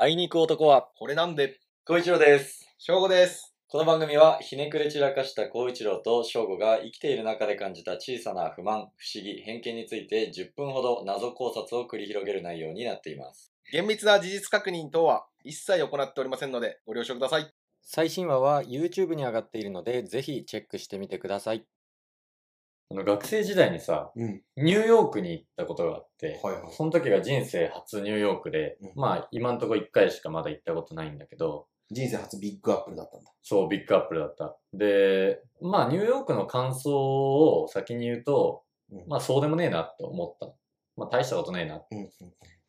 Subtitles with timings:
[0.00, 2.72] あいに行く男は、これなんで、小一郎です。
[2.78, 3.56] 正午です。
[3.66, 13.52] この番組は、ひねくれ散らかした小一郎と正吾が生きている中で感じた小さな不満、不思議、偏見について10分ほど謎考察を繰り広げる内容になっています。
[13.72, 17.52] 厳密な事実確認等は一切行っておりませんので、ご了承ください。
[17.82, 21.64] 最新話は YouTube に上がっているので、ぜひチェックしてみてください。
[22.90, 24.42] あの学生時代にさ、うん。
[24.56, 33.30] ニューヨークに行ったことがあって、はいはいその時が人生初ニューヨークで、うんまあ今んとこ1回しかまだ行ったことないんだけど、人生初ビッグアップルだったんだ。
[33.42, 34.56] そう、ビッグアップルだった。
[34.72, 40.54] で、まあニューヨークの感想を先に言うと、うんまあそうでもねえなって思った。
[40.96, 41.82] まあ大したことねえな。
[41.90, 42.10] うんうん。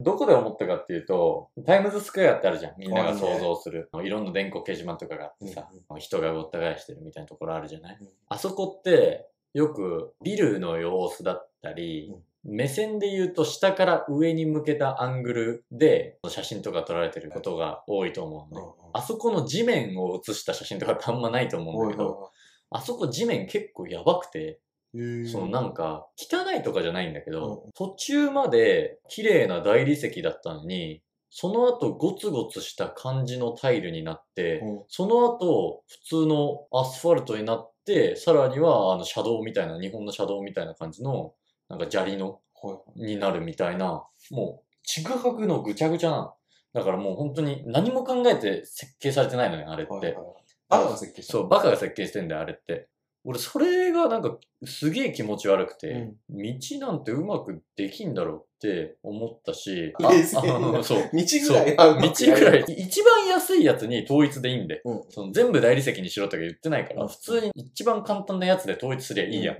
[0.00, 2.74] どこで思ったかっていうと、タイムズスクエアってあるじゃん。
[2.78, 3.90] みんなが想像する。
[4.02, 18.68] いろんな電光掲示板とかがあってさ、人がごった返してるみたいなところあるじゃない、うんあそこって、よくビルの様子だったり、目線で言うと下から上に向けたアングルで写真とか撮られてることが多いと思うのね。
[18.92, 22.30] あそこの地面を写した写真とかってあんまないと思うんだけど、
[22.70, 24.60] あそこ地面結構やばくて、
[24.92, 34.82] そのなんか、汚いとかじゃないんだけど、うん途中まで綺麗な大理石だったのに、その後ゴツゴツした感じのタイルになって、うん。
[34.88, 37.73] その後普通のアスファルトになって、
[38.16, 41.34] さらにはあの車道みたいな、日本の車道みたいな感じの、
[41.68, 42.38] なんか砂利の、はい
[42.96, 46.34] になるみたいな、もう、ちぐはぐのぐちゃぐちゃなの。
[46.72, 49.92] だからもう本当に何も考えて設計されてないのよ、あれって。
[49.92, 50.14] はいはい。
[50.68, 51.32] バカが設計した。
[51.34, 52.88] そう、バカが設計してんだよ、あれって。
[53.26, 60.12] 俺、それがなんか、すげえ気持ち悪くて、道なんてうまくできんだろうって思ったし、ああ
[60.82, 61.02] そう。
[61.12, 61.76] 道ぐらい。
[61.76, 62.64] 道ぐらい。
[62.68, 64.82] 一番安いやつに統一でいいんで。
[64.84, 65.04] うん。
[65.08, 67.08] その全部大理石にしろとか言ってないから、うん。
[67.08, 69.56] 普通に一番簡単なやつで統一すりゃいいや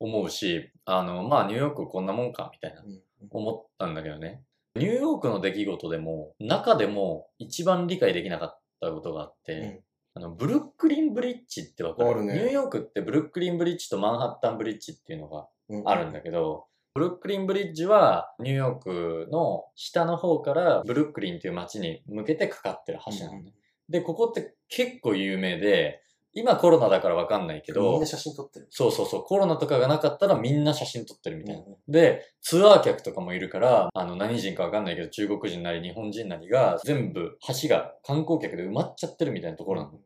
[0.00, 4.42] 思うし、あの、まあ、ニューヨークこんなもんか、みたいな、うん思ったんだけどね。
[4.76, 9.82] ニューヨークの出来事でも、中でも一番理解できなかったことがあって、
[10.18, 12.24] あの、ブルックリンブリッジってわかる？
[12.24, 23.52] ねニューヨークってブルックリンブリッジとマンハッタンブリッジっていうのがうんあるんだけど、ブルックリンブリッジはニューヨークの下の方からブルックリンっていう街に向けてかかってる橋なのね。
[23.88, 26.02] で、ここって結構有名で、
[26.34, 28.68] 今コロナだからわかんないけどみんな、写真撮ってる。
[28.70, 31.62] そうそうそう、コロナとかがなかったらみんな写真撮ってるみたいな。
[31.62, 39.98] うんで、ツアー客とかもいるから、あの、何人かわかんないけど、中国人なり日本人なりが、全部橋が観光客で埋まっちゃってるみたいなところなの。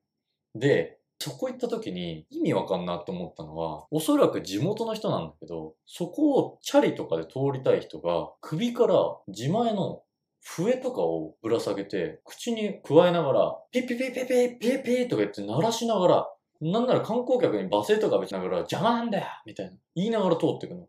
[0.54, 8.94] で、そこ行った時に意味わかんなと思ったのは、おそらく地元の人なんだけど、そこをチャリとかで通りたい人が、首から
[9.28, 10.02] 自前の
[10.41, 16.28] 笛とかをぶら下げて、口に加えながら、ピッピピピピピピとか言って鳴らしながら、
[16.60, 19.72] なんなら観光客に罵声とか浴びながら、邪魔なんだよみたいな。
[19.94, 20.88] 言いながら通ってくの。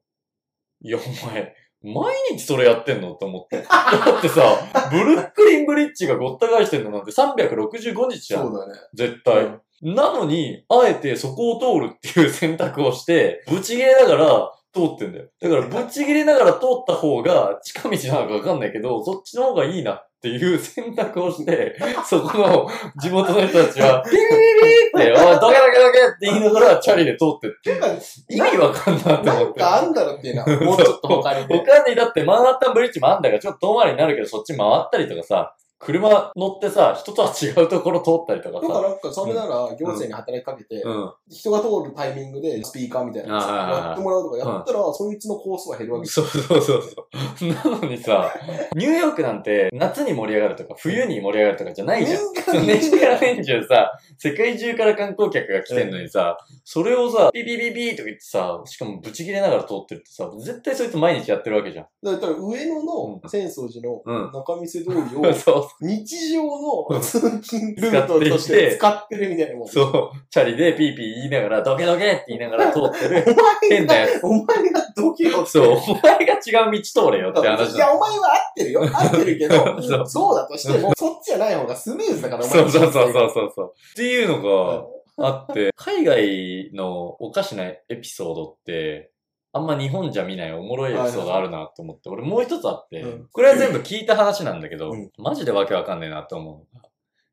[0.81, 3.61] いや、お前、毎日それやってんのって思って。
[3.67, 4.41] だってさ、
[4.89, 8.47] ブルックリンブリッジがごった返してんのなんて365日じゃん。
[8.47, 8.73] そうだね。
[8.93, 9.59] 絶対。
[9.81, 15.27] なのに、あえてそこを通るっていう選択をして、ぶち切れながら通ってんだよ。
[15.41, 21.75] だから、ぶち切れながら通った方が近道なのかわかんないけど、そっちの方がいいなっていう選択をして、
[22.07, 29.29] そこの地元の人たちは、ピーピーピーって、おい、ドケドケドケって言いながらチャリで通ってって、意味わかんなって思って。
[29.29, 31.57] なんかあんだろっていうのは、 もうちょっと他にね。
[31.65, 38.67] 他にだってマンハッタンブリッジもあんだからちょっと遠回りになるけどそっち回ったりとかさ、車乗ってさ、人とは違うところ通ったりとかさ。
[38.67, 41.11] だからなんか、それなら行政に働きかけて、うん。
[41.29, 47.02] 人が通るタイミングでスピーカーみたいなやってもらうとかやったら、そいつのコースは減るわけそうそうそうそう。
[47.13, 48.33] なのにさ、
[48.75, 52.17] ニューヨークなんて夏に盛り上がるとか冬に盛り上がるとかじゃないじゃん。
[52.19, 52.33] そう
[52.65, 61.85] 年がら年中さ、世界中から観光客が来てんのにさ、それをさ、ピピピピとか言ってさ、しかもブチ切れながら通ってるってさ、絶対そいつ毎日やってるわけじゃん。
[62.03, 64.31] だから上野の浅草寺のうん。
[64.31, 65.21] 中見世通りを
[65.81, 69.67] 日常の通勤ルートとして使ってるみたいなもん。
[69.67, 70.17] そう。
[70.29, 73.23] チャリでピーピー言いながら、ドケドケって言いながら通ってる。
[73.27, 74.81] お前が変なや、お前が
[75.45, 75.77] そう。
[75.77, 77.75] お前が違う道通れよって話だ。
[77.75, 78.81] いや、お前は合ってるよ。
[78.83, 83.73] 合ってるけど、 そうそうだとしても、そっちじゃない方がスムーズだから、お前そうそうそうそうそう。
[83.91, 89.11] っていうのがあって、海外のおかしなエピソードって、
[89.51, 96.89] あんま日本じゃ見ないおもろいエピソードあるなと思って、俺もう一つあって、うんこれは全部聞いた話なんだけど、うんマジでわけわかんねえなと思うのが、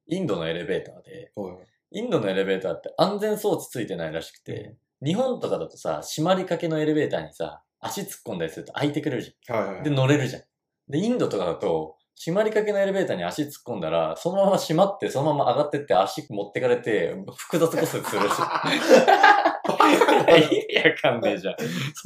[0.06, 9.56] インドのエレベーターで、はいインドのエレベーターって安全装置ついてないらしくて、日本とかだとさ、閉まりかけのエレベーターにさ、足突っ込んだりすると開いてくれるじゃん。
[9.56, 9.82] はいはい。
[9.84, 10.42] で、乗れるじゃん。
[10.88, 18.14] で、インドとかだと、閉まりかけのエレベーターに足突っ込んだら、そのまま閉まって、そのまま上がってって足持ってかれて、複雑骨折するし。
[18.18, 18.18] 意
[20.78, 21.56] 味わかんねえじゃん。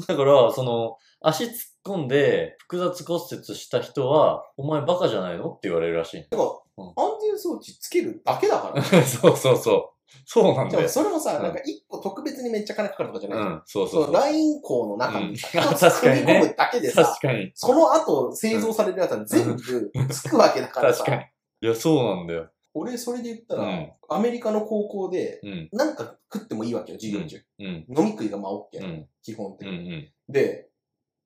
[0.07, 1.51] だから、その、足突っ
[1.85, 5.51] 込んで複雑骨折した人は、お前バカじゃないの？
[5.51, 6.19] って言われるらしい。
[6.21, 8.83] 安全装置つけるだけだから。
[9.03, 9.94] そうそうそう。
[10.27, 10.89] そうなんでもだよ。
[10.89, 13.39] それもさ、うんなんか一個特別にめっちゃ金かかるとかじゃない。
[13.41, 17.53] うん、そうそそうそライン工の中に組み込むだけでさ、確かに。
[17.55, 21.23] その後製造されるやつは全部つくわけだからさ、確かに。
[21.63, 22.51] いや、そうなんだよ。
[22.75, 25.69] 俺それで言ったら、うんアメリカの高校で、うん。
[25.73, 27.43] なんか食ってもいいわけよ、授業中。
[27.59, 27.67] うん。
[27.67, 29.05] 飲み食いがまあ OK。
[29.23, 29.75] 基本的に。
[29.75, 30.33] うん。
[30.33, 30.69] で、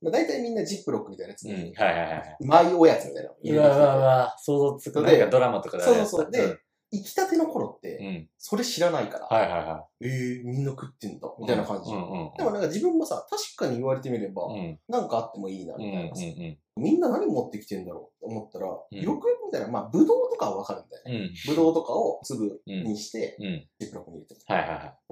[0.01, 1.65] まあ、大体みんなジップロックみたいなやつうん。
[1.65, 2.37] に、はいはいはい。
[2.41, 5.03] うまいおやつみたいなうわうわうわ、想像つく。
[5.05, 6.57] でなんかドラマとかでそうそうそうで
[6.91, 8.29] 行きたての頃って、うん。
[8.39, 11.31] それ知らないから、はいはいはえー、みんな食ってんだ、い。
[11.43, 11.93] みたいな感じ。
[11.93, 12.33] うんうん。
[12.37, 14.79] でもなんか自分もさ、確かに言われてみれば、うん。
[14.89, 16.59] なんかあってもいいな、みたいなさ、うん。
[16.77, 21.31] みんな何持ってきてんだろうって思ったら、んよく見たら、まあ、ブドウとかはわかるんだよね。
[21.47, 21.55] うん。
[21.55, 23.69] ブドウとかを粒にして、うん。
[23.79, 24.41] ジップロックに入れてる。
[24.47, 24.69] はいはい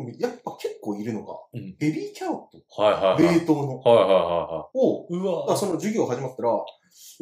[0.06, 0.20] はい。
[0.20, 3.40] やっぱ結構いるのが、うんベビーキャロッはいはいト、はい。
[3.40, 5.22] 冷凍の、はいはいはを、いはい。
[5.22, 6.64] うわその授業始まったら、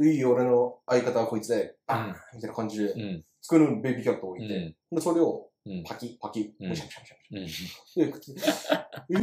[0.07, 3.25] いいよ、俺の相方はこいつで、あうんみたいな感じでう、ん。
[3.47, 4.59] 作るベビーキャロットを置いて、う
[4.95, 4.97] ん。
[4.97, 5.83] で、それをうん。
[5.83, 7.43] パキパキ、うんむしゃむしゃむしゃうん。
[7.43, 8.05] むしゃ。
[8.07, 8.41] で、口で
[9.11, 9.19] えー、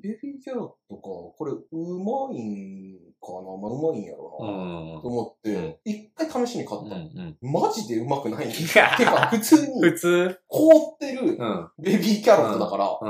[0.00, 3.56] ベビーキャロットか、これうまいんかな？
[3.56, 4.50] まあ、うまいんやろうな、
[4.98, 5.08] んと。
[5.08, 6.86] 思って、一回試しに買うん。
[6.86, 7.04] ったの。
[7.04, 7.36] うん。
[7.42, 10.38] マジでうまくないてか、普通に普通？
[10.48, 11.70] 凍ってるうん。
[11.78, 13.04] ベビーキャロットだから、う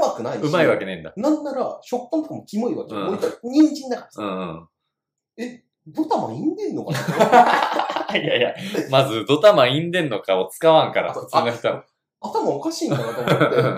[0.00, 0.42] まくないし。
[0.46, 1.12] うまいわけねえんだ。
[1.16, 3.00] なんなら、食感とかもキモいわけよ。
[3.00, 4.68] うんもう一回、人参だからさ。
[5.38, 8.18] え、ドタマいんでんのかな？
[8.18, 8.54] いやいや、
[8.90, 11.84] まず、ドタマインでんのかを使わんから、普通の人は。
[12.20, 13.32] 頭おかしいんかなと思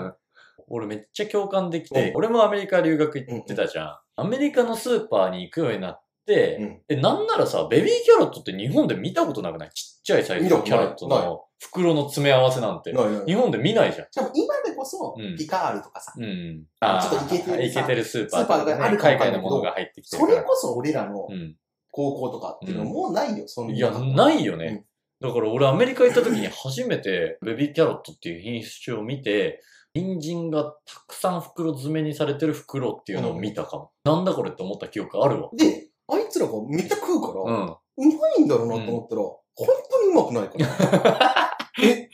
[0.09, 0.17] って。
[0.67, 3.97] 俺めっちゃ共感できて、うん俺もアメリカ留学行ってたじゃん。
[4.17, 9.69] アメリカのスーパーに行くようになって、うんえ、なんならさ、ベビーキャロットって日本で見たことなくない？
[9.71, 12.93] ちっちゃいサイズのキャロットの袋の詰め合わせなんて。
[13.25, 14.07] 日本で見ないじゃん。
[14.11, 16.65] しかも今でこそうん、ピカールとかさ、うん。
[16.81, 20.27] ちょっとイケてるさイケてるスーパーとか、ね、スーパーがあるかも海外のものが入ってきてるそ。
[20.27, 21.55] れこそ俺らのうん。
[21.95, 23.73] 高校とかっていうのもうないよ、そんな。
[23.73, 24.85] いや、ないよね。
[25.21, 29.61] だから俺アメリカ行った時に初めて ベビーキャロットっていう品種を見て、
[29.93, 33.91] 人参がたくさん袋詰めにされてる袋っていうのを見たかも。
[34.03, 35.49] なんだこれって思った記憶あるわ。
[35.55, 37.79] で、あいつらがめっちゃ食うから、う。
[37.97, 40.57] うんまいんだろうなと思ったら、本当にうまくないか
[40.91, 41.57] ら。
[41.81, 42.09] え、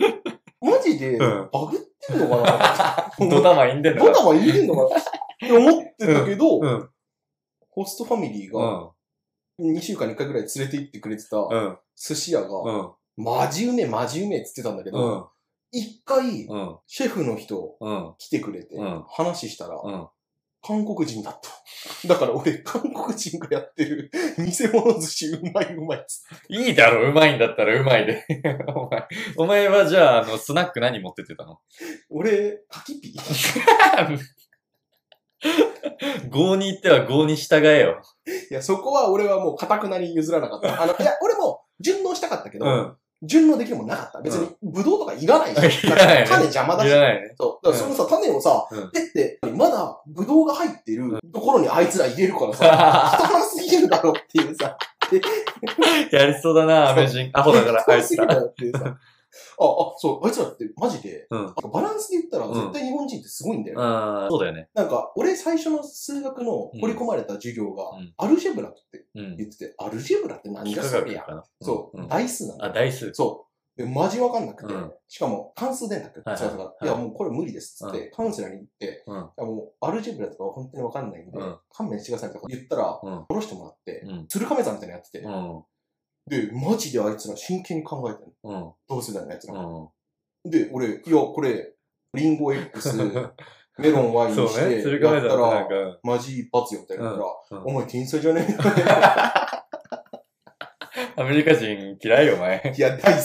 [0.61, 2.37] マジで、うんバグってんのか
[3.17, 5.03] なドタマいんでんのドタマいんのかなっ
[5.39, 6.89] て思ってたけど、うん。
[7.71, 8.91] ホストファミリーうがん。
[9.61, 11.77] 2週間に1回ぐらい連れて行ってくれてたうん。
[11.95, 12.71] 寿司屋が、う
[13.19, 13.23] ん。
[13.23, 15.25] マジうめえ、マジうめえって言ってたんだけうど、ん。
[15.71, 16.77] 一回、うん。
[16.87, 18.13] シェフの人うん。
[18.17, 20.07] 来てくれてうん、話したら、うん。
[20.63, 21.49] 韓国人だった。
[22.07, 26.53] だから俺、韓国人がやってる偽物寿司うまいうまいっつって。
[26.55, 28.23] いいだろ、うまいんだったらうまいで。
[28.75, 31.59] お前、お前はじゃあ、あの、スナック何持ってってたの？
[32.11, 33.19] 俺、カキピー
[36.29, 38.01] 合に行っては合に従えよ。
[38.49, 40.81] いや、そこは俺はもう堅くなに譲らなかった。
[40.81, 42.95] あの、いや、俺も順応したかったけど、うん。
[43.23, 44.21] 順応できるもんなかった。
[44.21, 45.85] 別に、ブドウとかいらないし。
[45.85, 46.87] いらないね種邪魔だし。
[46.87, 47.35] いらないね。
[47.37, 47.65] そう。
[47.65, 54.75] だからそのさ、種をさ、うんペって、まだ、ブドウが入ってるところにあいつら入れるからさ、 人なすぎるだろっていうさ、
[56.11, 57.29] やりそうだな、アメ人。
[57.33, 58.27] アホだから、あいつら。
[59.59, 63.83] あ、あ、そう、あいつらってマジで、うんバランスで言ったらうん絶対日本人ってすごいんだよね。
[63.85, 64.69] ああ、そうだよね。
[64.73, 69.37] なんか、俺最初の数学の掘り込まれた授業が、うんアルジェブラってうん。
[69.37, 71.25] 言ってて、アルジェブラって何幾何だそれや。
[71.61, 73.13] そう、ん代数なんだあ、台数。
[73.13, 73.51] そう。
[73.77, 79.15] で、マジわかんなくて、うんしかも関数電卓、はいはいはいいや、もうこれ無理ですっつって、カウンセラーに行って、うん。
[79.17, 83.25] いやもうアルジェブラとか本当にわかんないんで、うん勘弁してくださいとか言ったら、うん。
[83.27, 84.27] 下ろしてもらって、うん。
[84.27, 85.63] 鶴亀山みたいなのやってて、うん。
[86.27, 88.51] で、マジであいつら真剣に考えてるうん。
[88.53, 88.75] の。
[88.87, 89.53] 同世代のやつら。
[89.59, 89.91] う
[90.45, 90.49] ん。
[90.49, 91.73] で、俺、いや、これ、
[92.13, 92.97] リンゴ X、
[93.79, 94.81] メロン Y にして、ね。
[94.81, 97.19] それやったら、か、マジ一発よみたいな言った
[97.55, 98.53] ら、うんお前天才じゃねえ。
[101.17, 102.73] アメリカ人嫌いよ、お前。
[102.75, 103.21] いや、大好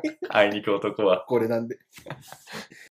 [0.00, 0.18] き。
[0.30, 1.24] あいにく男は。
[1.26, 1.78] これなんで。